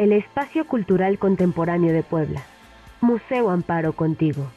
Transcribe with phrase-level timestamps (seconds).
[0.00, 2.42] el espacio cultural contemporáneo de Puebla.
[3.02, 4.50] Museo Amparo contigo.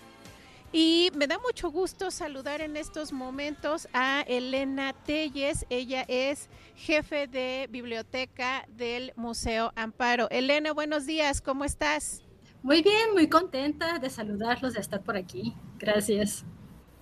[0.71, 5.66] Y me da mucho gusto saludar en estos momentos a Elena Telles.
[5.69, 10.29] Ella es jefe de biblioteca del Museo Amparo.
[10.29, 12.23] Elena, buenos días, ¿cómo estás?
[12.62, 15.54] Muy bien, muy contenta de saludarlos, de estar por aquí.
[15.78, 16.46] Gracias.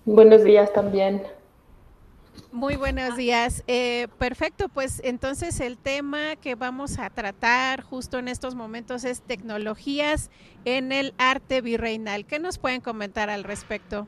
[0.03, 1.21] Buenos días también.
[2.51, 3.63] Muy buenos días.
[3.67, 9.21] Eh, perfecto, pues entonces el tema que vamos a tratar justo en estos momentos es
[9.21, 10.29] tecnologías
[10.65, 12.25] en el arte virreinal.
[12.25, 14.07] ¿Qué nos pueden comentar al respecto?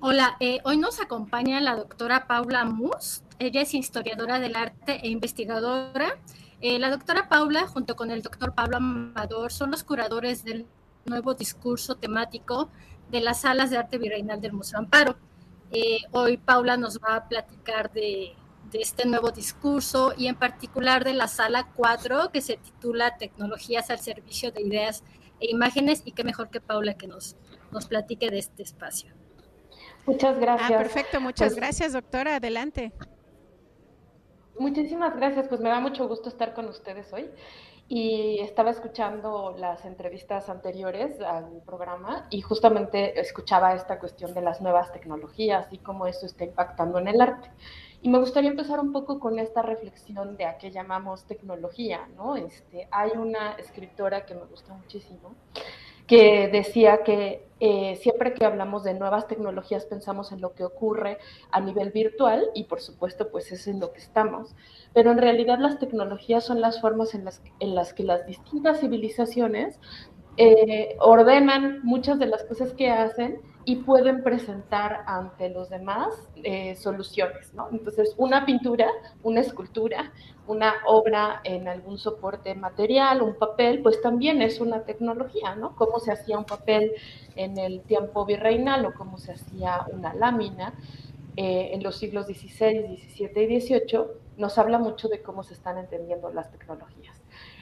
[0.00, 3.22] Hola, eh, hoy nos acompaña la doctora Paula Mus.
[3.38, 6.18] Ella es historiadora del arte e investigadora.
[6.60, 10.66] Eh, la doctora Paula, junto con el doctor Pablo Amador, son los curadores del
[11.04, 12.68] nuevo discurso temático
[13.10, 15.16] de las salas de arte virreinal del Museo Amparo.
[15.70, 18.34] Eh, hoy Paula nos va a platicar de,
[18.72, 23.98] este nuevo discurso y en particular de la sala 4 que se titula Tecnologías al
[23.98, 25.04] servicio de ideas
[25.40, 27.36] e imágenes y qué mejor que Paula que nos,
[27.70, 29.12] nos platique de este espacio.
[30.04, 30.70] Muchas ah, gracias.
[30.70, 32.92] perfecto, muchas pues gracias doctora, adelante.
[34.58, 37.30] Muchísimas gracias, pues me da mucho gusto estar con ustedes hoy
[37.88, 44.60] y estaba escuchando las entrevistas anteriores al programa y justamente escuchaba esta cuestión de las
[44.60, 47.50] nuevas tecnologías y cómo eso está impactando en el arte.
[48.02, 52.36] Y me gustaría empezar un poco con esta reflexión de a qué llamamos tecnología, ¿no?
[52.36, 55.34] Este, hay una escritora que me gusta muchísimo
[56.08, 61.18] que decía que eh, siempre que hablamos de nuevas tecnologías pensamos en lo que ocurre
[61.50, 64.56] a nivel virtual y por supuesto pues es en lo que estamos,
[64.94, 68.80] pero en realidad las tecnologías son las formas en las, en las que las distintas
[68.80, 69.80] civilizaciones
[70.40, 76.76] eh, ordenan muchas de las cosas que hacen y pueden presentar ante los demás eh,
[76.76, 77.68] soluciones, ¿no?
[77.72, 78.88] Entonces, una pintura,
[79.24, 80.12] una escultura,
[80.46, 85.74] una obra en algún soporte material, un papel, pues también es una tecnología, ¿no?
[85.74, 86.92] Cómo se hacía un papel
[87.36, 90.72] en el tiempo virreinal o cómo se hacía una lámina
[91.36, 94.00] eh, en los siglos XVI, XVII y XVIII,
[94.38, 97.20] nos habla mucho de cómo se están entendiendo las tecnologías.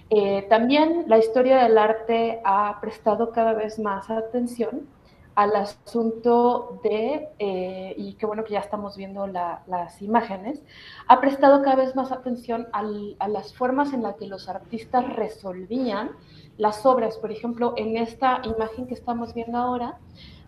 [0.09, 4.87] Eh, también la historia del arte ha prestado cada vez más atención
[5.35, 10.63] al asunto de, eh, y qué bueno que ya estamos viendo las imágenes,
[11.09, 16.13] ha prestado cada vez más atención a las formas en las que los artistas resolvían
[16.57, 17.19] las obras.
[17.19, 19.99] Por ejemplo, en esta imagen que estamos viendo ahora,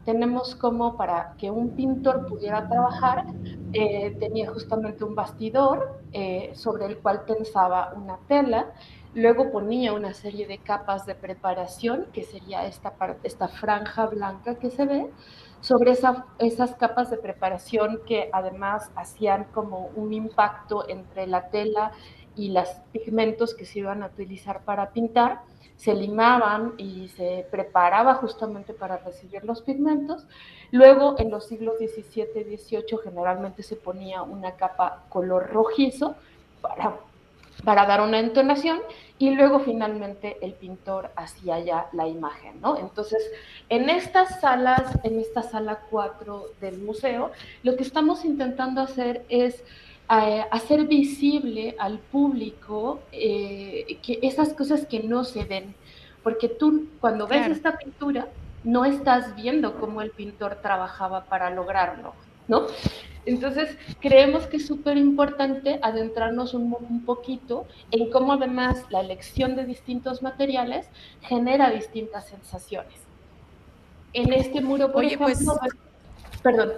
[0.06, 3.26] tenemos como para que un pintor pudiera trabajar,
[3.74, 6.00] eh, tenía justamente un bastidor
[6.54, 8.72] sobre el cual tensaba una tela
[9.18, 14.70] Luego ponía una serie de capas de preparación, que sería esta, esta franja blanca que
[14.70, 15.10] se ve,
[15.60, 21.90] sobre esas capas de preparación que además hacían como un impacto entre la tela
[22.36, 25.40] y los pigmentos que se iban a utilizar para pintar,
[25.74, 30.28] se limaban y se preparaba justamente para recibir los pigmentos.
[30.70, 36.14] Luego, en los siglos XVII y XVIII, generalmente se ponía una capa color rojizo
[36.60, 36.94] para
[37.64, 38.80] para dar una entonación
[39.18, 42.78] y luego finalmente el pintor hacía ya la imagen, ¿no?
[42.78, 43.20] Entonces,
[43.68, 49.62] en estas salas, en esta sala 4 del museo, lo que estamos intentando hacer es
[50.10, 55.74] eh, hacer visible al público eh, que esas cosas que no se ven,
[56.22, 58.28] porque tú cuando ves esta pintura
[58.64, 62.14] no estás viendo cómo el pintor trabajaba para lograrlo,
[62.46, 62.66] ¿no?
[63.28, 69.66] Entonces, creemos que es súper importante adentrarnos un, poquito en cómo además la elección de
[69.66, 70.86] distintos materiales
[71.20, 72.94] genera distintas sensaciones.
[74.14, 76.72] En este muro, por ejemplo, pues, perdón.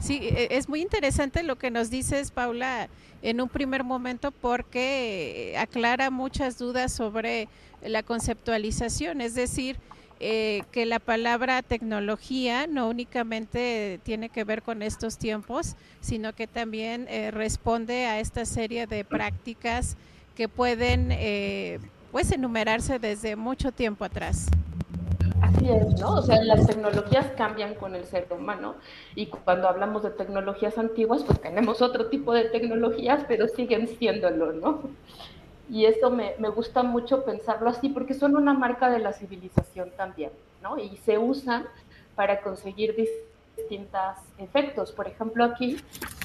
[0.00, 2.88] Sí, e, es muy interesante lo que nos dices, Paula,
[3.22, 7.48] en un primer momento porque aclara muchas dudas sobre
[7.80, 9.78] la conceptualización, es decir,
[10.18, 16.46] eh, que la palabra tecnología no únicamente tiene que ver con estos tiempos, sino que
[16.46, 19.96] también eh, responde a esta serie de prácticas
[20.34, 21.80] que pueden eh,
[22.12, 24.46] pues enumerarse desde mucho tiempo atrás.
[25.42, 26.14] Así es, ¿no?
[26.14, 28.76] O sea, las tecnologías cambian con el ser humano
[29.14, 34.52] y cuando hablamos de tecnologías antiguas, pues tenemos otro tipo de tecnologías, pero siguen siéndolo,
[34.54, 34.82] ¿no?
[35.68, 39.90] Y eso me, me, gusta mucho pensarlo así porque son una marca de la civilización
[39.96, 40.30] también,
[40.62, 40.78] ¿no?
[40.78, 41.66] Y se usan
[42.14, 44.92] para conseguir distintos efectos.
[44.92, 45.76] Por ejemplo, aquí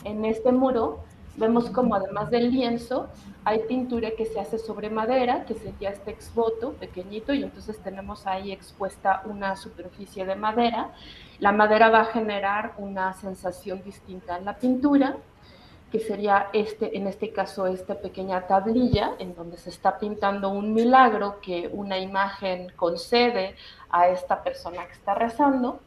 [0.04, 1.04] en este muro
[1.38, 3.08] vemos como además del lienzo
[3.44, 8.28] hay pintura que se hace sobre madera, que sería este exvoto pequeñito, y entonces tenemos
[8.28, 10.92] ahí expuesta una superficie de madera.
[11.40, 15.18] La madera va a generar una sensación distinta en la pintura
[15.92, 20.74] que sería este, en este caso, esta pequeña tablilla en donde se está pintando un
[20.74, 23.56] milagro que una imagen concede
[23.90, 25.82] a esta persona que está rezando.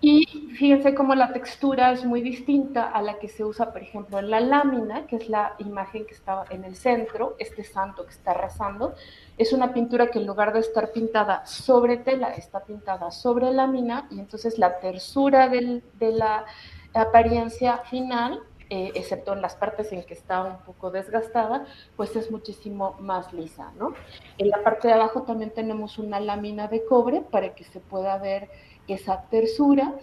[0.00, 0.26] Y
[0.58, 4.28] fíjense cómo la textura es muy distinta a la que se usa, por ejemplo, en
[4.28, 8.34] la lámina, que es la imagen que está en el centro, este santo que está
[8.34, 8.94] rezando.
[9.38, 14.06] Es una pintura que en lugar de estar pintada sobre tela, está pintada sobre lámina
[14.10, 15.82] y entonces la tersura de
[16.12, 16.44] la
[16.92, 21.66] apariencia final, eh, excepto en las partes en que está un poco desgastada,
[21.96, 23.92] pues es muchísimo más lisa, ¿no?
[24.38, 28.16] En la parte de abajo también tenemos una lámina de cobre para que se pueda
[28.18, 28.48] ver
[28.88, 29.94] esa tersura.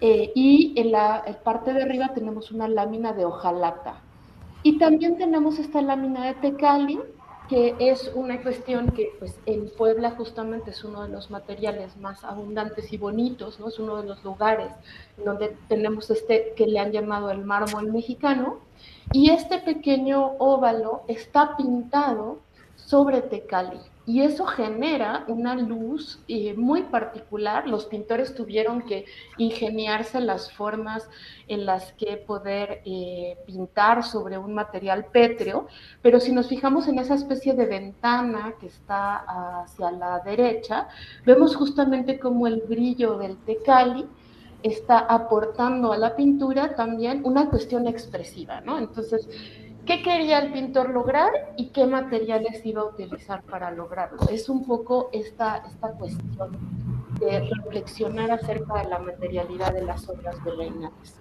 [0.00, 4.02] Eh, y en la parte de arriba tenemos una lámina de hojalata.
[4.62, 6.98] Y también tenemos esta lámina de tecali,
[7.48, 12.24] que es una cuestión que pues, en Puebla justamente es uno de los materiales más
[12.24, 13.68] abundantes y bonitos, ¿no?
[13.68, 14.72] es uno de los lugares
[15.22, 18.60] donde tenemos este que le han llamado el mármol mexicano,
[19.12, 22.38] y este pequeño óvalo está pintado
[22.94, 27.66] sobre tecali y eso genera una luz eh, muy particular.
[27.66, 29.04] Los pintores tuvieron que
[29.36, 31.10] ingeniarse las formas
[31.48, 35.66] en las que poder eh, pintar sobre un material pétreo,
[36.02, 39.24] pero si nos fijamos en esa especie de ventana que está
[39.62, 40.86] hacia la derecha,
[41.26, 44.06] vemos justamente como el brillo del tecali
[44.62, 48.78] está aportando a la pintura también una cuestión expresiva, ¿no?
[48.78, 49.28] Entonces,
[49.86, 54.18] qué quería el pintor lograr y qué materiales iba a utilizar para lograrlo.
[54.28, 56.58] Es un poco esta, esta cuestión
[57.20, 61.20] de reflexionar acerca de la materialidad de las obras de Reynales.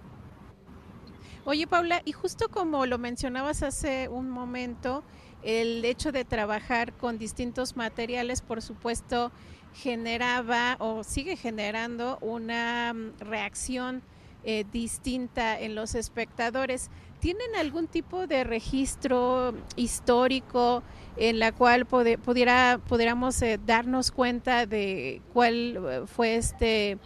[1.45, 5.03] Oye, Paula, y justo como lo mencionabas hace un momento,
[5.43, 9.31] el hecho de trabajar con distintos materiales, por supuesto,
[9.73, 14.03] generaba o sigue generando una mm, reacción
[14.45, 16.89] eh, distinta en los espectadores.
[17.23, 20.83] ¿Tienen algún tipo de registro histórico
[21.15, 26.97] en la cual pudiera, pudiéramos eh, darnos cuenta de cuál eh, fue este,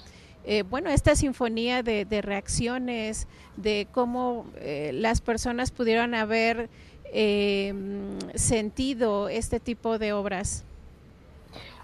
[0.44, 3.28] eh, bueno, esta sinfonía de, reacciones,
[3.58, 4.48] de cómo
[4.92, 6.68] las personas pudieron haber
[8.34, 10.64] sentido este tipo de obras?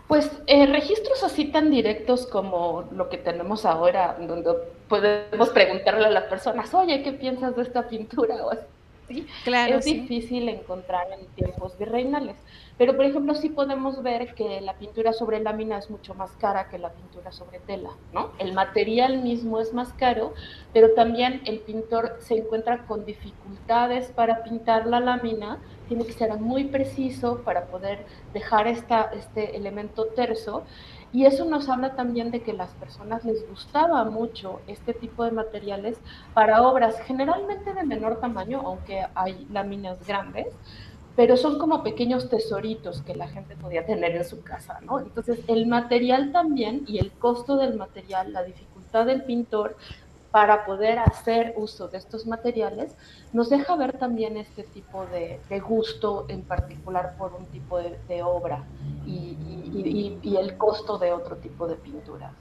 [0.07, 4.55] Pues registros así tan directos como lo que tenemos ahora, donde
[4.93, 8.35] podemos preguntarle a las personas, oye, ¿qué piensas de esta pintura?
[8.45, 9.25] O así.
[9.43, 12.35] Claro, es difícil encontrar en tiempos virreinales.
[12.77, 16.69] Pero, por ejemplo, sí podemos ver que la pintura sobre lámina es mucho más cara
[16.69, 18.33] que la pintura sobre tela, ¿no?
[18.37, 20.33] El material mismo es más caro,
[20.73, 26.31] pero también el pintor se encuentra con dificultades para pintar la lámina, tiene que ser
[26.37, 30.63] muy preciso para poder dejar esta, este elemento terso
[31.13, 35.31] y eso nos habla también de que las personas les gustaba mucho este tipo de
[35.31, 35.99] materiales
[36.33, 40.47] para obras generalmente de menor tamaño, aunque hay láminas grandes,
[41.15, 44.99] pero son como pequeños tesoritos que la gente podía tener en su casa, ¿no?
[44.99, 49.77] Entonces el material también y el costo del material, la dificultad del pintor
[50.33, 52.95] para poder hacer uso de estos materiales,
[53.33, 58.63] nos deja ver también este tipo de, gusto en particular por un tipo de, obra
[59.05, 62.33] y, el costo de otro tipo de pinturas.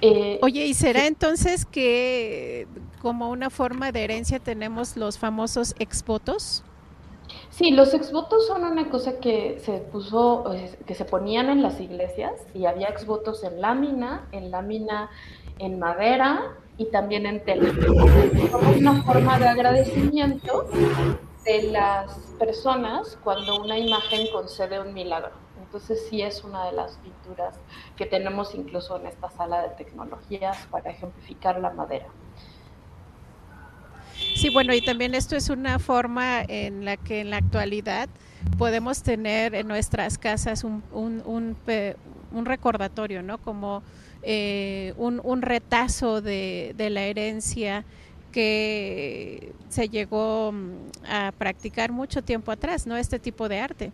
[0.00, 2.68] Eh, Oye, ¿y será entonces que
[3.02, 6.62] como una forma de herencia tenemos los famosos exvotos?
[7.50, 11.80] Sí, los exvotos son una cosa que se puso, eh, que se ponían en las
[11.80, 15.10] iglesias y había exvotos en lámina, en lámina
[15.58, 17.72] en madera y también en tela.
[18.50, 20.68] Como una forma de agradecimiento
[21.44, 25.32] de las personas cuando una imagen concede un milagro.
[25.62, 27.58] Entonces sí es una de las pinturas
[27.96, 32.06] que tenemos incluso en esta sala de tecnologías para ejemplificar la madera.
[34.34, 38.08] Sí, bueno, y también esto es una forma en la que en la actualidad
[38.58, 41.56] podemos tener en nuestras casas un, un, un,
[42.32, 43.38] un recordatorio, ¿no?
[43.38, 43.82] Como
[44.28, 47.84] eh, un, un, retazo de, de, la herencia
[48.32, 50.70] que se llegó mm,
[51.08, 52.96] a practicar mucho tiempo atrás, ¿no?
[52.96, 53.92] Este tipo de arte.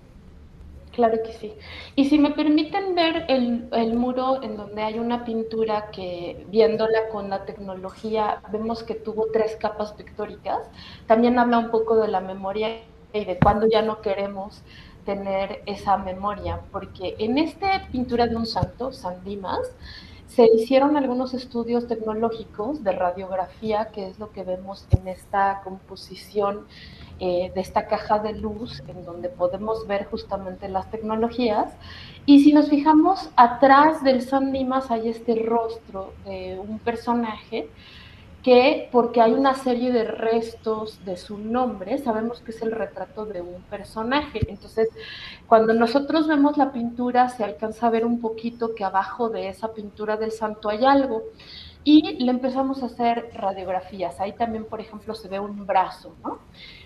[0.93, 1.53] Claro que sí.
[1.97, 7.09] Y si me permiten ver el, el, muro en donde hay una pintura que viéndola
[7.11, 10.61] con la tecnología vemos que tuvo tres capas pictóricas,
[11.07, 12.81] también habla un poco de la memoria
[13.13, 14.63] y de cuando ya no queremos
[15.05, 19.71] tener esa memoria, porque en esta pintura de un santo, San Dimas,
[20.35, 26.67] se hicieron algunos estudios tecnológicos de radiografía, que es lo que vemos en esta composición
[27.21, 31.75] eh, de esta caja de luz, en donde podemos ver justamente las tecnologías.
[32.25, 37.69] Y si nos fijamos, atrás del San Dimas hay este rostro de un personaje
[38.43, 43.25] que porque hay una serie de restos de su nombre, sabemos que es el retrato
[43.25, 44.41] de un personaje.
[44.49, 44.89] Entonces,
[45.47, 49.73] cuando nosotros vemos la pintura, se alcanza a ver un poquito que abajo de esa
[49.73, 51.23] pintura del santo hay algo.
[51.85, 54.21] Y le empezamos a hacer radiografías.
[54.21, 56.39] Ahí también, por ejemplo, se ve un brazo, ¿no?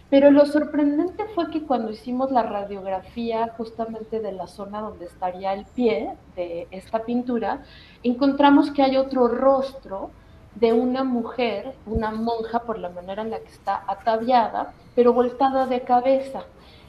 [0.09, 5.53] Pero lo sorprendente fue que cuando hicimos la radiografía justamente de la zona donde estaría
[5.53, 7.65] el pie de esta pintura,
[8.03, 10.11] encontramos que hay otro rostro
[10.57, 15.67] de una mujer, una monja por la manera en la que está ataviada, pero voltada
[15.67, 16.45] de cabeza.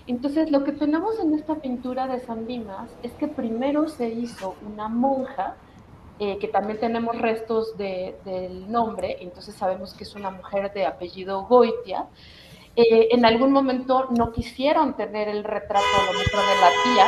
[0.08, 4.56] Entonces lo que tenemos en esta pintura de San Dimas es que primero se hizo
[4.66, 5.56] una monja,
[6.20, 11.44] eh, que también tenemos restos del nombre, entonces sabemos que es una mujer de apellido
[11.44, 12.06] Goitia.
[12.78, 17.06] Eh, en algún momento no quisieron tener el retrato a lo mejor de la tía,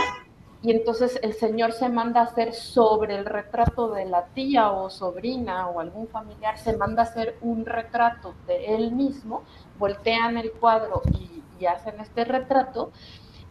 [0.61, 4.89] y entonces el señor se manda a hacer sobre el retrato de la tía o
[4.89, 9.43] sobrina o algún familiar, se manda a hacer un retrato de él mismo,
[9.77, 11.29] voltean el cuadro y,
[11.65, 12.91] hacen este retrato.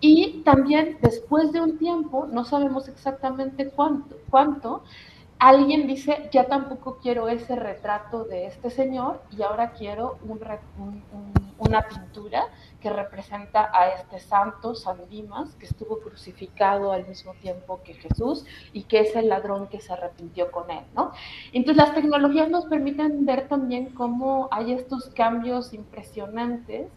[0.01, 4.83] Y también después de un tiempo, no sabemos exactamente cuánto,
[5.39, 10.19] alguien dice, ya tampoco quiero ese retrato de este señor y ahora quiero
[11.59, 12.49] una pintura
[12.81, 18.45] que representa a este santo, San Dimas, que estuvo crucificado al mismo tiempo que Jesús
[18.73, 21.13] y que es el ladrón que se arrepintió con él, ¿no?
[21.53, 26.89] Entonces las tecnologías nos permiten ver también cómo hay estos cambios impresionantes.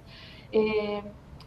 [0.52, 1.02] Eh,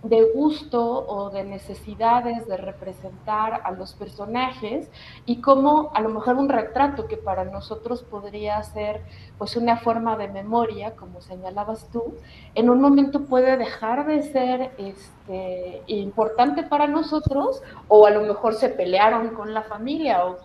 [0.04, 4.90] de gusto o de necesidades de representar a los personajes
[5.24, 9.00] y cómo a lo mejor un retrato que para nosotros podría ser
[9.38, 12.14] pues una forma de memoria, como señalabas tú,
[12.54, 18.54] en un momento puede dejar de ser este, importante para nosotros o a lo mejor
[18.54, 20.36] se pelearon con la familia o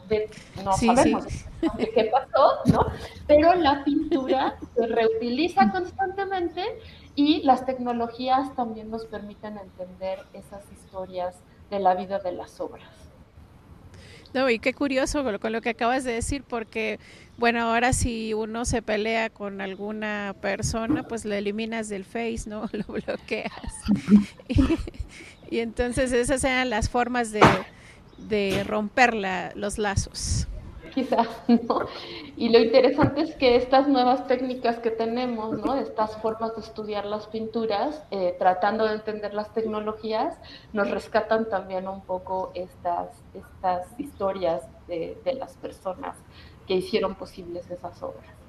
[0.64, 1.26] no sabemos
[1.94, 2.86] qué pasó, ¿no?
[3.28, 6.64] Pero la pintura se reutiliza constantemente
[7.20, 11.36] y las tecnologías también nos permiten entender esas historias
[11.70, 12.88] de la vida de las obras.
[14.34, 16.98] No, y qué curioso con lo, que acabas de decir, porque,
[17.38, 22.70] bueno, ahora si uno se pelea con alguna persona, pues la eliminas del Face, ¿no?
[22.72, 23.52] Lo bloqueas.
[25.50, 27.42] y, entonces esas eran las formas de,
[28.30, 29.14] de romper
[29.56, 30.48] los lazos
[30.94, 31.82] quizás, ¿no?
[32.36, 35.76] Y lo interesante es que estas nuevas técnicas que tenemos, ¿no?
[35.76, 40.38] Estas formas de estudiar las pinturas, eh, tratando de entender las tecnologías,
[40.74, 46.16] nos rescatan también un poco estas, estas historias de, de las personas
[46.68, 48.40] que hicieron posibles esas obras.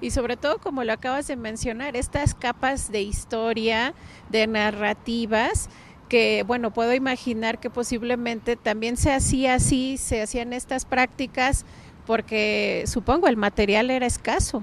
[0.00, 3.92] Y sobre todo, como lo acabas de mencionar, estas capas de historia,
[4.30, 5.68] de narrativas,
[6.10, 11.64] que, bueno, puedo imaginar que posiblemente también se hacía así, se hacían estas prácticas,
[12.04, 14.62] porque supongo el material era escaso.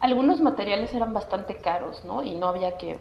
[0.00, 2.22] Algunos materiales eran bastante caros, ¿no?
[2.22, 2.98] Y no había que,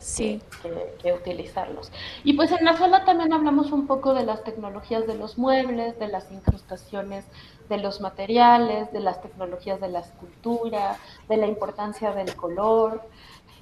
[1.02, 1.92] que, utilizarlos.
[2.24, 5.98] Y pues en la sala también hablamos un poco de las tecnologías de los muebles,
[6.00, 7.24] de las incrustaciones
[7.70, 10.98] de los materiales, de las tecnologías de la escultura,
[11.30, 13.02] de la importancia del color,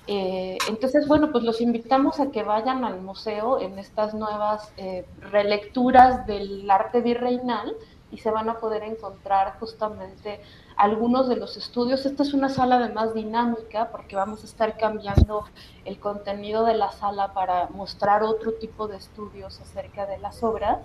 [0.07, 5.05] eh, entonces, bueno, pues los invitamos a que vayan al museo en estas nuevas eh,
[5.31, 7.75] relecturas del arte virreinal
[8.11, 10.39] y se van a poder encontrar justamente
[10.77, 12.05] algunos de los estudios.
[12.05, 15.45] Esta es una sala además dinámica porque vamos a estar cambiando
[15.85, 20.79] el contenido de la sala para mostrar otro tipo de estudios acerca de las obras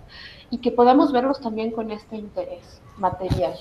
[0.50, 3.54] y que podamos verlos también con este interés material.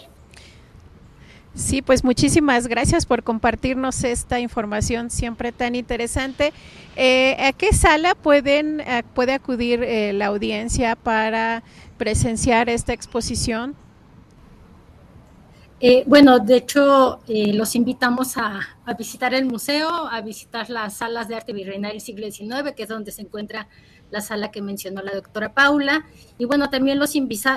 [1.55, 6.53] Sí, pues muchísimas gracias por compartirnos esta información siempre tan interesante.
[6.95, 11.63] Eh, ¿A qué sala pueden puede acudir eh, la audiencia para
[11.97, 13.75] presenciar esta exposición?
[15.81, 21.29] Eh, bueno, de hecho, los invitamos a, a, visitar el museo, a visitar las salas
[21.29, 23.67] de arte virreinal del siglo XIX, que es donde se encuentra
[24.11, 26.05] la sala que mencionó la doctora Paula.
[26.37, 27.13] Y bueno, también los,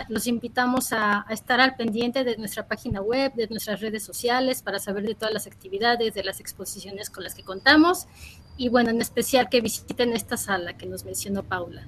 [0.09, 4.79] los invitamos a, estar al pendiente de nuestra página web, de nuestras redes sociales, para
[4.79, 8.07] saber de todas las actividades, de las exposiciones con las que contamos.
[8.57, 11.87] Y bueno, en especial que visiten esta sala que nos mencionó Paula.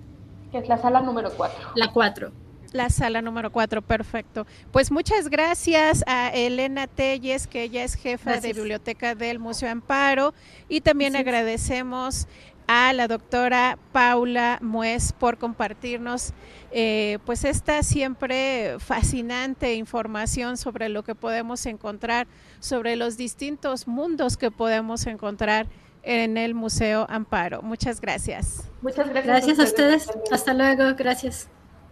[0.51, 1.73] Que es la sala número 4.
[1.75, 2.45] La 4
[2.75, 4.47] la sala número 4, perfecto.
[4.73, 10.35] Pues muchas gracias a Elena Telles, que ella es jefa de biblioteca del Museo Amparo,
[10.69, 12.27] y también agradecemos
[12.67, 16.33] a la doctora Paula Muez por compartirnos
[16.71, 22.27] eh, pues esta siempre fascinante información sobre lo que podemos encontrar,
[22.61, 25.67] sobre los distintos mundos que podemos encontrar
[26.03, 27.63] en el Museo Amparo.
[27.63, 28.69] Muchas gracias.
[28.83, 29.27] Muchas gracias.
[29.27, 30.11] Gracias a ustedes.
[30.31, 30.95] Hasta luego.
[30.97, 31.49] Gracias.